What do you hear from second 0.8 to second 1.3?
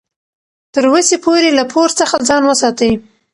وسې